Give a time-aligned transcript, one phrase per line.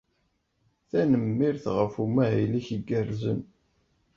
[0.89, 3.39] Tanemmirt ɣef umahil-ik igerrzen.